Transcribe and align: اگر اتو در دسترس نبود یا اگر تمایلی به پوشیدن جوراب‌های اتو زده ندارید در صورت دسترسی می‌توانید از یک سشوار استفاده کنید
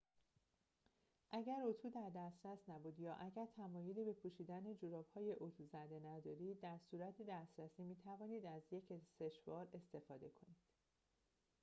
اگر 1.31 1.61
اتو 1.65 1.89
در 1.89 2.11
دسترس 2.15 2.59
نبود 2.69 2.99
یا 2.99 3.13
اگر 3.15 3.45
تمایلی 3.57 4.03
به 4.05 4.13
پوشیدن 4.13 4.73
جوراب‌های 4.75 5.35
اتو 5.39 5.65
زده 5.65 5.99
ندارید 5.99 6.59
در 6.59 6.77
صورت 6.91 7.15
دسترسی 7.29 7.83
می‌توانید 7.83 8.45
از 8.45 8.61
یک 8.71 8.93
سشوار 9.19 9.67
استفاده 9.73 10.29
کنید 10.29 10.57